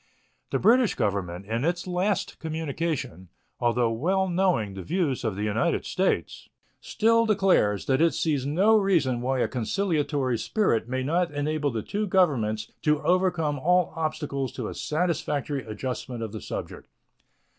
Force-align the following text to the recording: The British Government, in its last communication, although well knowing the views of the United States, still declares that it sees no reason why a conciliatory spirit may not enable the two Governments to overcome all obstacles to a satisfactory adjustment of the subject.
The 0.49 0.57
British 0.57 0.95
Government, 0.95 1.45
in 1.45 1.63
its 1.63 1.85
last 1.85 2.39
communication, 2.39 3.29
although 3.59 3.91
well 3.91 4.27
knowing 4.27 4.73
the 4.73 4.81
views 4.81 5.23
of 5.23 5.35
the 5.35 5.43
United 5.43 5.85
States, 5.85 6.49
still 6.79 7.27
declares 7.27 7.85
that 7.85 8.01
it 8.01 8.15
sees 8.15 8.43
no 8.43 8.75
reason 8.79 9.21
why 9.21 9.41
a 9.41 9.47
conciliatory 9.47 10.39
spirit 10.39 10.89
may 10.89 11.03
not 11.03 11.29
enable 11.29 11.69
the 11.69 11.83
two 11.83 12.07
Governments 12.07 12.71
to 12.81 12.99
overcome 13.03 13.59
all 13.59 13.93
obstacles 13.95 14.51
to 14.53 14.69
a 14.69 14.73
satisfactory 14.73 15.63
adjustment 15.63 16.23
of 16.23 16.31
the 16.31 16.41
subject. 16.41 16.87